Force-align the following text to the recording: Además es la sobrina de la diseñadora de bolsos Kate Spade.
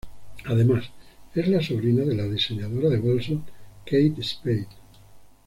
Además 0.47 0.85
es 1.35 1.47
la 1.47 1.61
sobrina 1.61 2.03
de 2.03 2.15
la 2.15 2.23
diseñadora 2.23 2.89
de 2.89 2.97
bolsos 2.97 3.37
Kate 3.85 4.15
Spade. 4.23 4.67